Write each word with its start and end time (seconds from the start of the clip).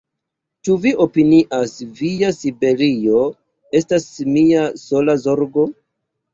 Ĉu 0.67 0.77
vi 0.85 0.93
opinias, 1.03 1.75
via 1.99 2.33
Siberio 2.39 3.21
estas 3.83 4.11
mia 4.33 4.67
sola 4.89 5.21
zorgo? 5.29 5.71